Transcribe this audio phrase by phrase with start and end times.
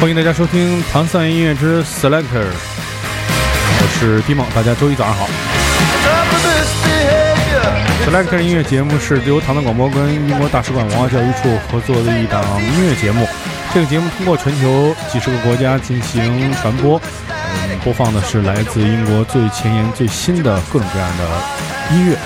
[0.00, 5.28] 欢迎大家收听唐三音乐之 Selector，我是迪梦，大家周一早上好。
[8.06, 13.28] Selector 音乐节目是由唐唐广播跟英国大使馆文化教育处合作的一档音乐节目。
[13.74, 16.98] 这个节目通过全球几十个国家进行传播，
[17.28, 21.24] 嗯，播放的是来自英国最前沿、最新的各种各样的
[21.94, 22.16] 音乐。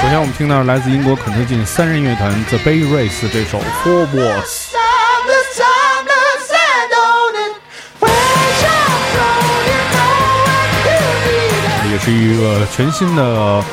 [0.00, 4.65] 首先，我们听到来自英国肯特郡三人乐团 The Bay Race 这首 Four Walls。
[11.96, 13.64] 也是一个全新的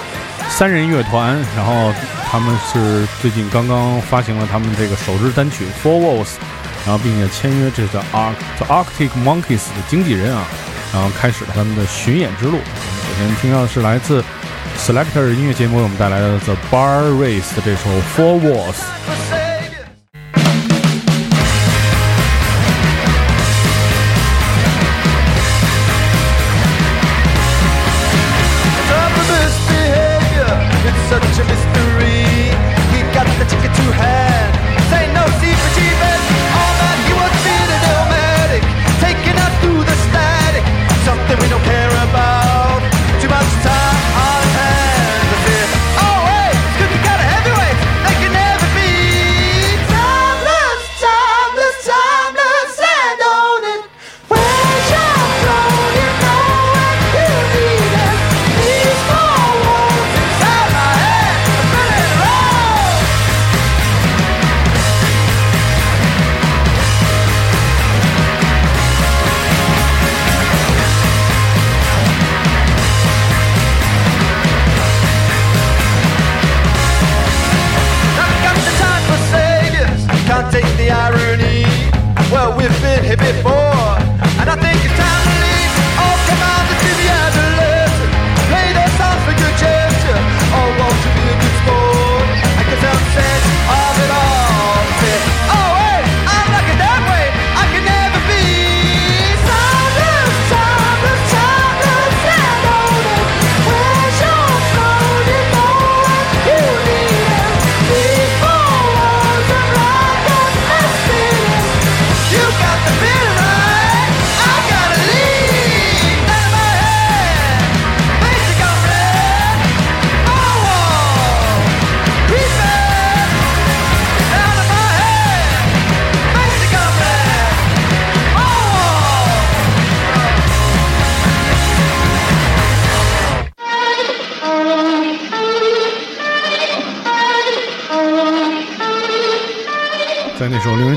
[0.48, 1.94] 三人乐团，然后
[2.32, 6.28] 他们是最近刚刚发行了他们这个首支单曲《Four Walls》，
[6.86, 10.48] 然后并且签约这个 Arctic Monkeys 的经纪人啊，
[10.94, 12.60] 然后开始了他们的巡演之路。
[12.60, 14.24] 首先听到的是来自
[14.80, 18.76] Selector 音乐节目为我们带来的 The Bar Race 的这首《Four Walls》。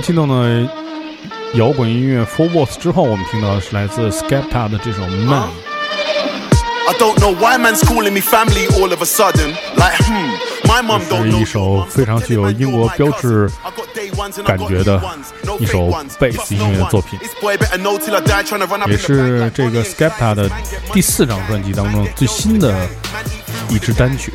[0.08, 0.68] 那首令人激动的
[1.54, 5.42] 摇滚音乐《Four Walls》之后，我们听到的是来自 Skepta 的这首《Man》。
[11.08, 13.50] 这是一首非常具有英国标志
[14.44, 15.00] 感觉的
[15.58, 17.18] 一首贝斯音乐作品，
[18.86, 20.50] 也是这个 Skepta 的
[20.92, 22.74] 第四张专辑当中最新的
[23.68, 24.32] 一支单曲。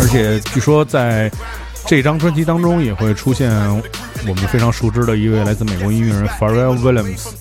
[0.00, 1.30] 而且据说在
[1.86, 3.50] 这张专辑当中也会出现
[4.26, 7.32] 我们非常熟知的一位来自美国音乐人 Farrell Williams。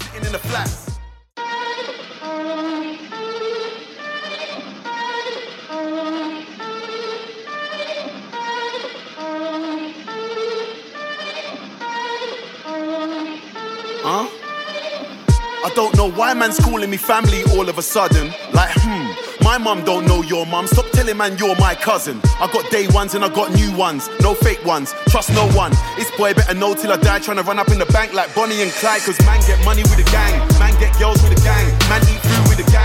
[16.51, 18.27] Man's calling me family all of a sudden.
[18.51, 20.67] Like, hmm, my mum don't know your mum.
[20.67, 22.19] Stop telling man you're my cousin.
[22.41, 24.09] I got day ones and I got new ones.
[24.21, 24.93] No fake ones.
[25.07, 25.71] Trust no one.
[25.95, 27.19] This boy better know till I die.
[27.19, 29.01] Trying to run up in the bank like Bonnie and Clyde.
[29.01, 30.39] Cause man get money with a gang.
[30.59, 31.67] Man get girls with a gang.
[31.87, 32.80] Man eat food with a gang.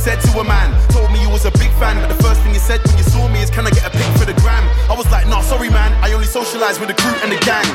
[0.00, 0.72] Said to a man.
[0.88, 3.04] Told me you was a big fan, but the first thing you said when you
[3.04, 4.64] saw me is, Can I get a pic for the gram?
[4.88, 5.92] I was like, Nah, sorry, man.
[6.00, 7.68] I only socialize with the crew and the gang.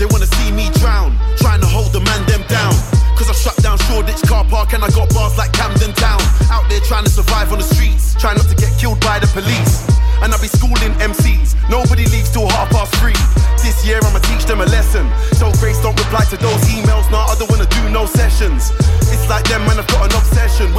[0.00, 2.72] They wanna see me drown, trying to hold the man them down.
[3.12, 6.20] Cause I shut down Shoreditch car park and I got bars like Camden Town.
[6.48, 9.28] Out there trying to survive on the streets, trying not to get killed by the
[9.36, 9.84] police.
[10.24, 13.16] And I be schooling MCs, nobody leaves till half past three.
[13.60, 15.04] This year I'ma teach them a lesson.
[15.36, 16.89] So Grace don't reply to those emails,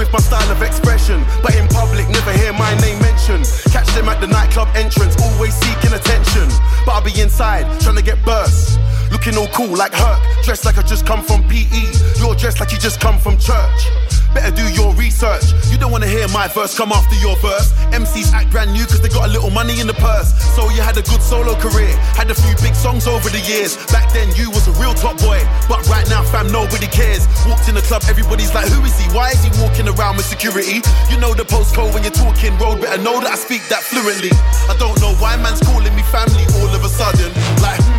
[0.02, 1.24] with my style of expression.
[1.44, 3.46] But in public, never hear my name mentioned.
[3.72, 6.50] Catch them at the nightclub entrance, always seeking attention.
[6.86, 8.80] But I'll be inside, trying to get burst.
[9.12, 11.84] Looking all cool like Herc, dressed like I just come from PE.
[12.18, 14.11] You're dressed like you just come from church.
[14.34, 15.52] Better do your research.
[15.72, 17.72] You don't wanna hear my verse come after your verse.
[17.92, 20.32] MCs act brand new cause they got a little money in the purse.
[20.56, 23.76] So you had a good solo career, had a few big songs over the years.
[23.92, 27.28] Back then you was a real top boy, but right now fam nobody cares.
[27.48, 29.08] Walked in the club, everybody's like, who is he?
[29.12, 30.80] Why is he walking around with security?
[31.12, 34.32] You know the postcode when you're talking road, better know that I speak that fluently.
[34.72, 37.32] I don't know why man's calling me family all of a sudden.
[37.62, 37.91] Like.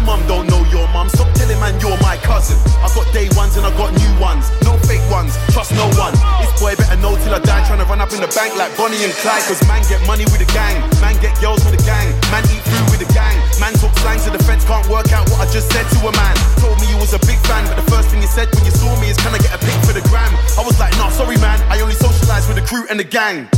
[0.00, 1.12] My mum don't know your mum.
[1.12, 2.56] Stop telling man you're my cousin.
[2.80, 4.48] I got day ones and I got new ones.
[4.64, 5.36] No fake ones.
[5.52, 6.16] Trust no one.
[6.40, 7.60] This boy better know till I die.
[7.68, 9.44] Trying to run up in the bank like Bonnie and Clyde.
[9.44, 10.80] Cause man get money with a gang.
[11.04, 12.08] Man get girls with a gang.
[12.32, 13.36] Man eat food with a gang.
[13.60, 16.12] Man talk slang so the feds can't work out what I just said to a
[16.16, 16.34] man.
[16.64, 18.72] Told me you was a big fan, but the first thing you said when you
[18.72, 20.32] saw me is can I get a pic for the gram?
[20.56, 21.60] I was like, nah, sorry man.
[21.68, 23.52] I only socialize with the crew and the gang.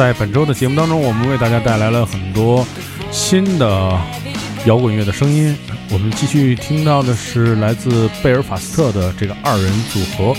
[0.00, 2.66] 在本周的节目当中，我们为大家带来了很多
[3.12, 4.00] 新的
[4.64, 5.54] 摇滚乐的声音。
[5.90, 10.34] 我们继续听到的是来自贝尔法斯特的这个二人组合，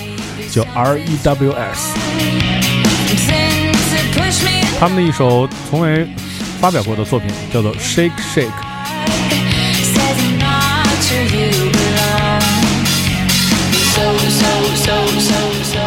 [0.49, 1.95] 叫 R.E.W.S。
[4.79, 6.07] 他们的一首从未
[6.59, 8.47] 发表过的作品叫做《Shake Shake》。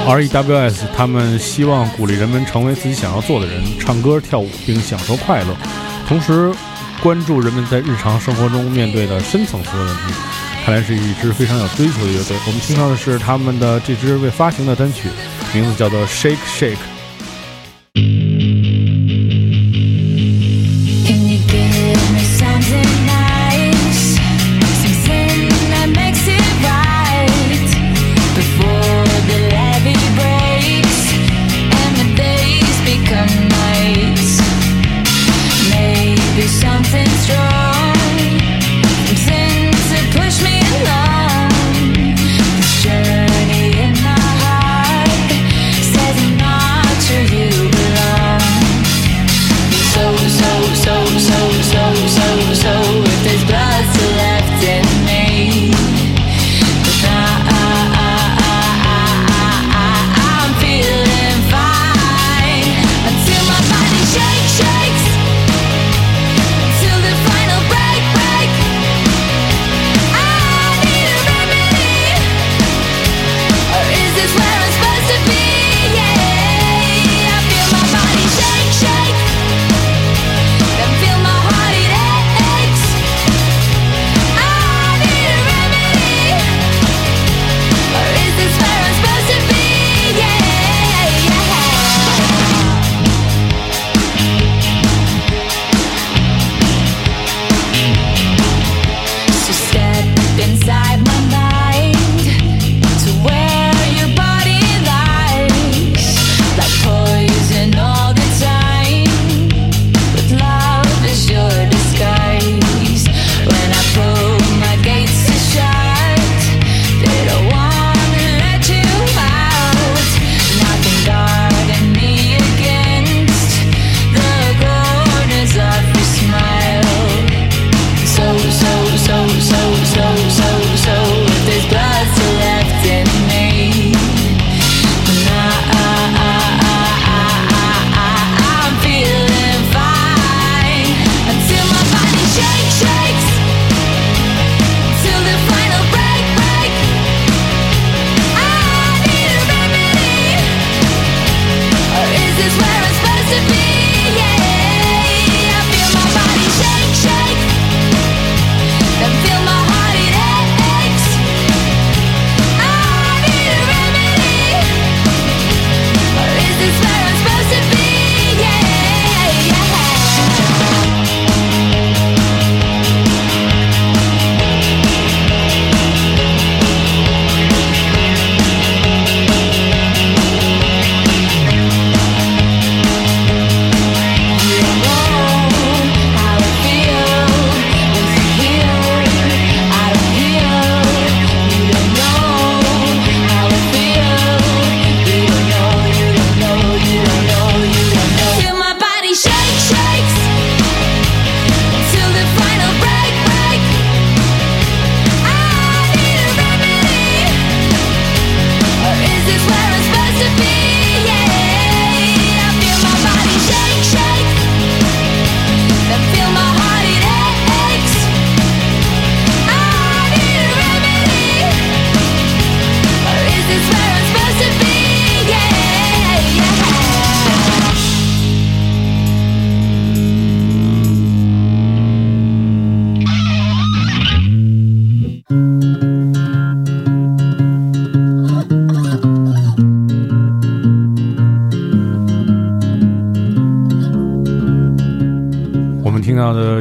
[0.07, 0.85] R.E.W.S.
[0.95, 5.57] 他们希望鼓励人们成为自己想要做的人，唱歌、跳舞，并享受快乐，
[6.07, 6.53] 同时
[7.03, 10.15] 关注人们在日常生活中面对的深层次的问题。
[10.65, 12.37] 看来是一支非常有追求的乐队。
[12.47, 15.09] 我们听到的是他们的这支未发行的单曲，
[15.53, 16.77] 名字叫做《Shake Shake》。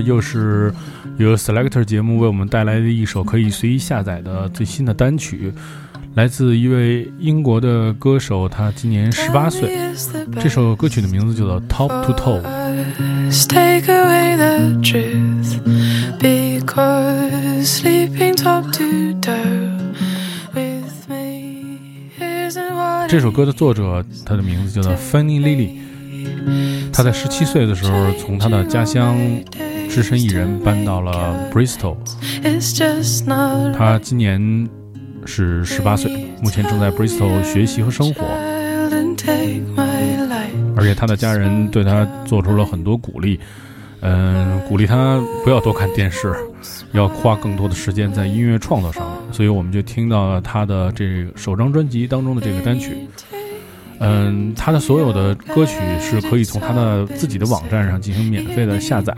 [0.05, 0.73] 又是
[1.17, 5.53] 由 Selector 节目为我们带来的一首可以随意下载的最新的单曲，
[6.15, 9.77] 来自一位英国的歌手，他今年十八岁。
[10.39, 12.41] 这首歌曲的名字叫做 Top to Toe。
[23.07, 25.83] 这首歌的作者，他的名字叫做 Fanny Lily。
[26.91, 29.17] 他在十七岁的时候，从他的家乡
[29.93, 31.95] 只身一人搬到了 Bristol。
[33.77, 34.67] 他今年
[35.23, 38.25] 是十八岁，目前正在 Bristol 学习和生活。
[40.75, 43.39] 而且他的家人对他做出了很多鼓励，
[44.01, 46.35] 嗯，鼓励他不要多看电视，
[46.93, 49.31] 要花更多的时间在音乐创作上面。
[49.31, 53.07] 所以我们就听到了他的这首张专辑当中的这个单曲。
[53.99, 59.15] 嗯，他的所有的歌曲是可以从他的自己的网站上进行免费的下载。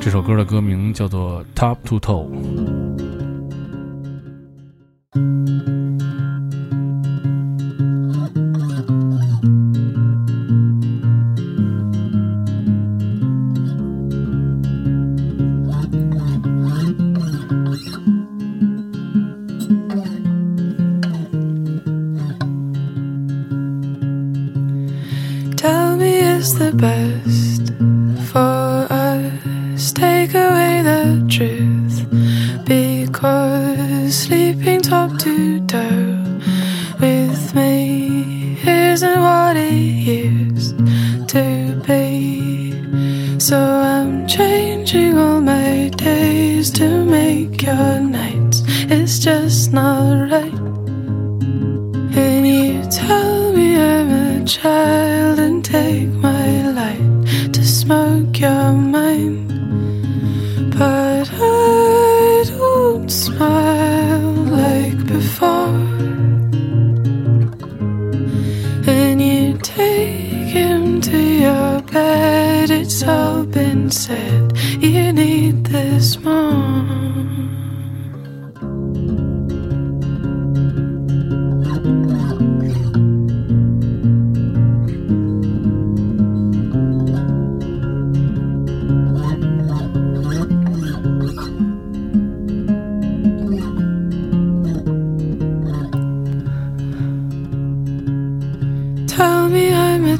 [0.00, 2.26] 这首歌的歌名叫做《Top to Toe》。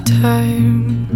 [0.08, 1.06] Time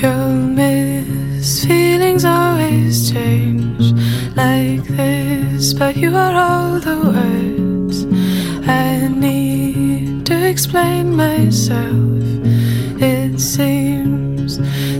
[0.00, 1.64] you'll miss.
[1.64, 3.92] Feelings always change
[4.36, 8.04] like this, but you are all the words
[8.68, 12.22] I need to explain myself.
[13.00, 14.58] It seems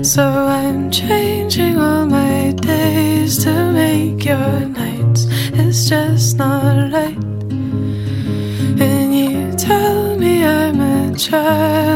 [0.09, 0.25] so.
[0.25, 5.27] I'm changing all my days to make your nights.
[5.53, 7.19] It's just not right.
[8.81, 11.92] And you tell me I'm a child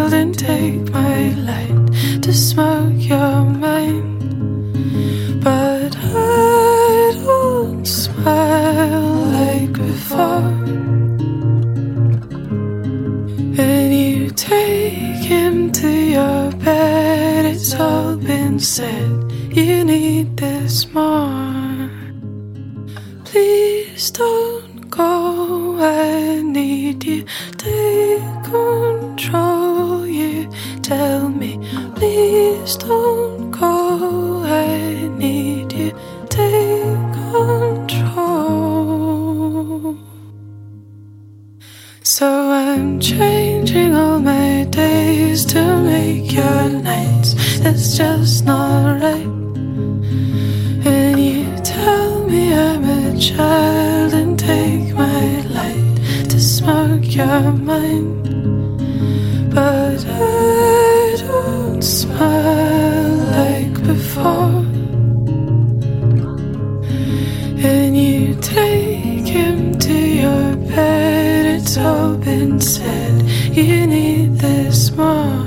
[20.66, 21.88] this more.
[23.24, 25.76] Please don't go.
[25.78, 27.24] I need you.
[27.56, 30.04] Take control.
[30.08, 30.50] You
[30.82, 31.52] tell me.
[31.94, 34.42] Please don't go.
[34.44, 35.92] I need you.
[36.28, 38.26] Take control.
[42.02, 47.34] So I'm changing all my days to make your nights.
[47.68, 49.45] It's just not right.
[53.18, 55.96] Child and take my light
[56.28, 58.24] to smoke your mind.
[59.54, 64.64] But I don't smile like before.
[67.64, 73.22] And you take him to your bed, it's all been said.
[73.56, 75.46] You need this more.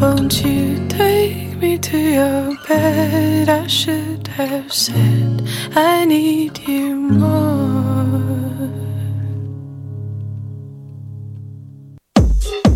[0.00, 1.13] Won't you take
[1.56, 3.48] me to your bed?
[3.48, 5.42] I should have said
[5.74, 8.70] I need you more.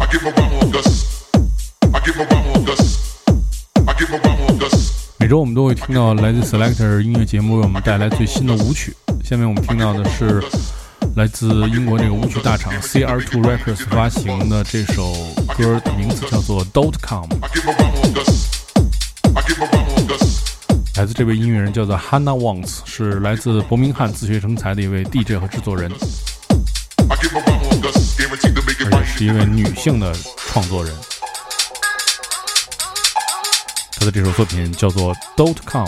[0.01, 1.31] I give a one more Gus.
[1.95, 3.25] I give a one more Gus.
[3.87, 5.15] I give a one more Gus.
[5.19, 8.95] 每周我们都会听到来自 Selector 音乐节目为我们带来最新的舞曲。
[9.25, 10.43] 下面我们听到的是
[11.17, 15.13] 来自英国这个舞曲大厂 CR2 Records 发行的这首
[15.57, 16.95] 歌名字叫做《Don't
[20.99, 25.89] 来自这位音乐人叫做 Hannah Wants，是来自伯明翰自学成才的一位 DJ 和制作人，
[27.09, 27.29] 而且
[29.07, 30.93] 是一位女性的创作人。
[33.93, 35.87] 她的这首作品叫做《Don't Come》。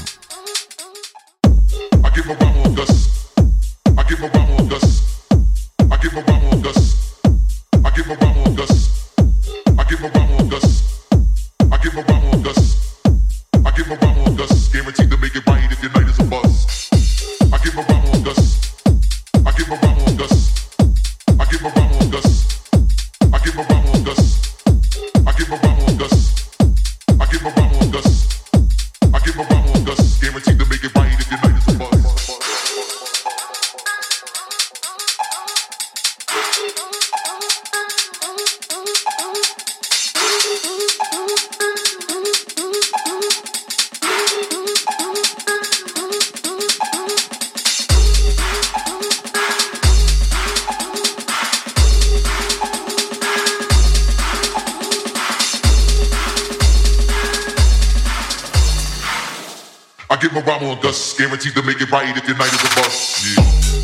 [62.32, 63.36] the night is a bust.
[63.36, 63.79] Yeah.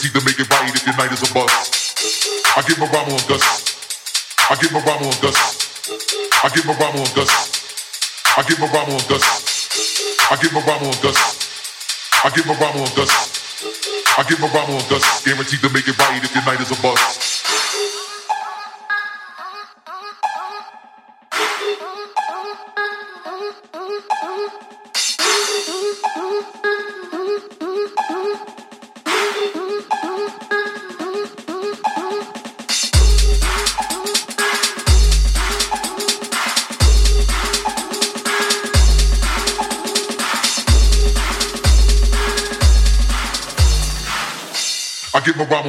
[0.00, 2.56] Guaranteed to make it right if your night is a bust.
[2.56, 3.76] I give my rhyme on dust.
[4.48, 5.92] I give my rhyme on dust.
[6.42, 7.60] I give my rhyme on dust.
[8.36, 10.30] I give my rhyme on dust.
[10.30, 11.20] I give my rhyme on dust.
[12.24, 13.40] I give my rhyme on dust.
[14.16, 16.70] I give my rhyme on dust, guaranteed to make it right if your night is
[16.72, 17.39] a bust.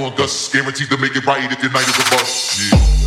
[0.04, 2.72] On dust, guaranteed to make it right if your night is a bust.
[2.72, 3.02] Yeah.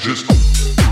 [0.00, 0.89] Just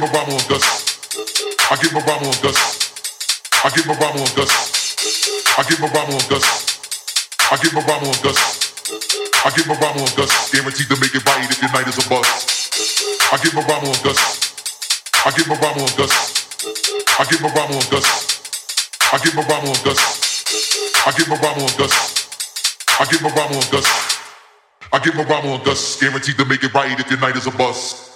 [0.00, 1.12] I get my rhyme on dust.
[1.68, 3.04] I get my rhyme on dust.
[3.60, 4.96] I get my rhyme on dust.
[5.58, 6.48] I get my rhyme on dust.
[7.52, 8.40] I get my rhyme on dust.
[9.44, 10.52] I get my rhyme on dust.
[10.56, 12.32] Guaranteed to make it right if your night is a bust.
[13.28, 14.24] I get my rhyme on dust.
[15.20, 16.16] I get my rhyme on dust.
[17.20, 18.08] I get my rhyme on dust.
[19.12, 20.00] I get my rhyme on dust.
[21.04, 22.00] I get my rhyme on dust.
[22.96, 23.92] I get my rhyme on dust.
[24.94, 26.00] I get my rhyme on dust.
[26.00, 28.09] Guaranteed to make it right if your night is a bust.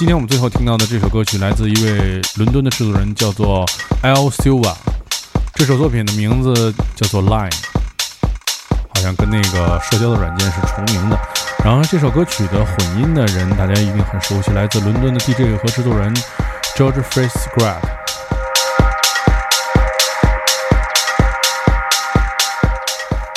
[0.00, 3.66] 今天我们最后听到的这首歌曲来自一位伦敦的制作人，叫做
[4.02, 4.74] L Silva。
[5.52, 7.52] 这首作品的名字叫做 Line，
[8.94, 11.18] 好像跟那个社交的软件是重名的。
[11.62, 16.16] 然后这首歌曲的混音的人，大家一定很熟悉，来自伦敦的 DJ 和制作人
[16.74, 17.88] George f r e s g r a d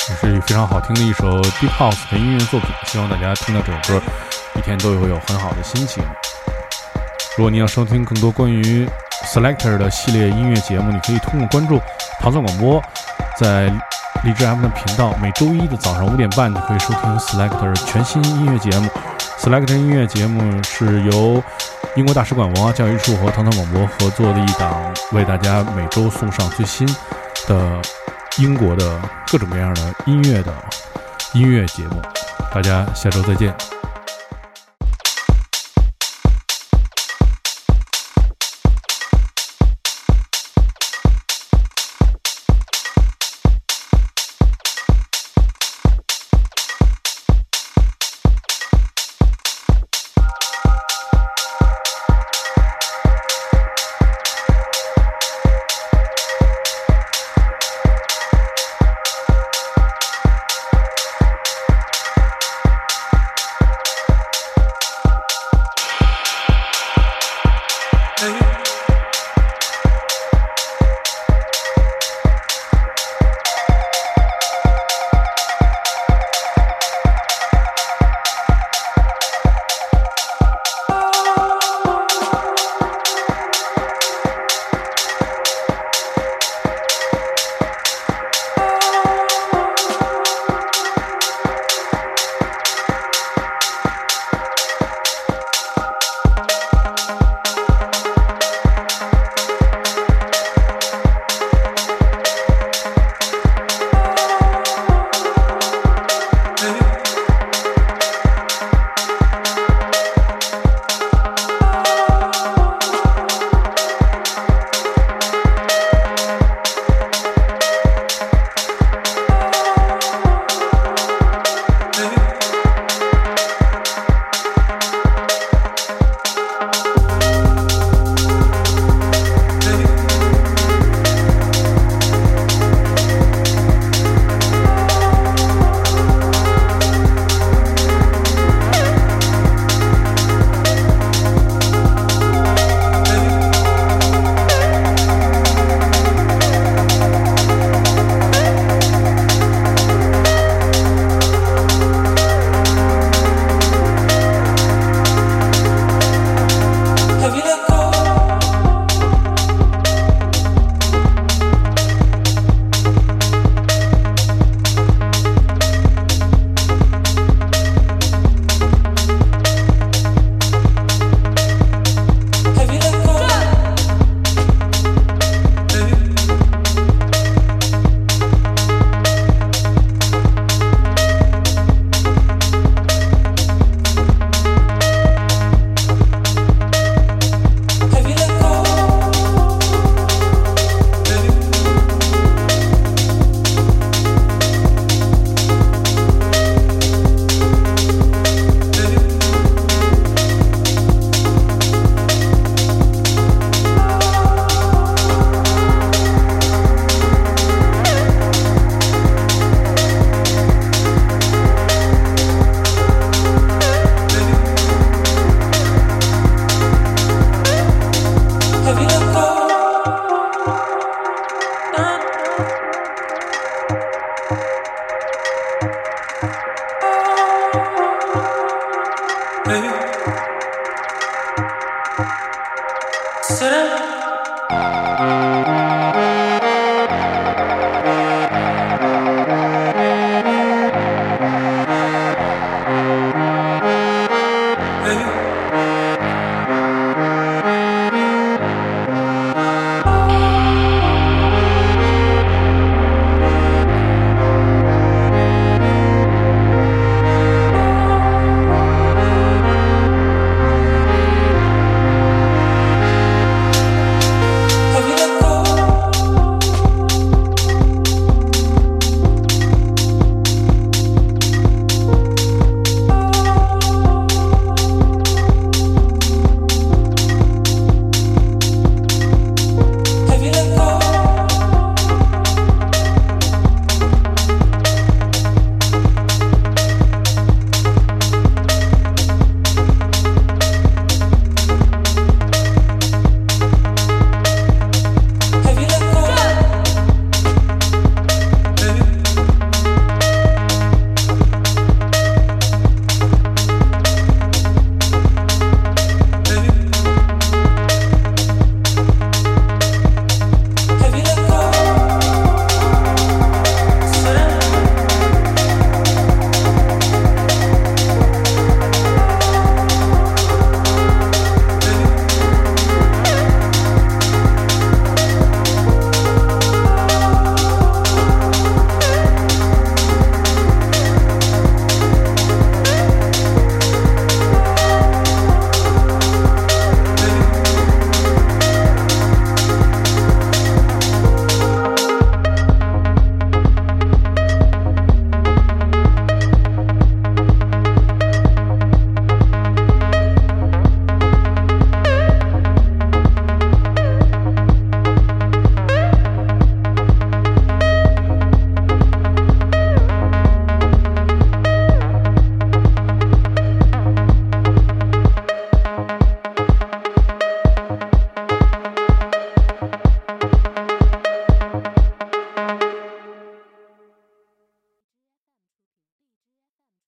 [0.08, 2.70] 也是非常好听的一首 Deep House 的音乐作品。
[2.86, 4.02] 希望大家听到这首歌，
[4.54, 6.02] 一天都会有很好的心情。
[7.36, 8.88] 如果您要收听更多关于
[9.24, 11.80] Selector 的系列音乐节目，你可以通过关注
[12.20, 12.80] 唐宋广播，
[13.36, 13.66] 在
[14.22, 18.88] 荔枝 M 的频道，每周一的早上五点半就可以收听 Selector 全新音乐节目。
[19.36, 21.42] Selector 音乐节目是由
[21.96, 26.86] 英国大使馆文化教育处和唐唐广播合作的一档，为大家每周送上最新
[27.48, 27.82] 的
[28.38, 30.54] 英国的各种各样的音乐的
[31.32, 32.00] 音乐节目。
[32.54, 33.83] 大家下周再见。